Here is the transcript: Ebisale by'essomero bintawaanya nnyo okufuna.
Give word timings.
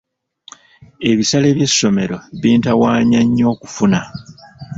Ebisale 1.09 1.47
by'essomero 1.57 2.17
bintawaanya 2.41 3.19
nnyo 3.23 3.45
okufuna. 3.53 4.01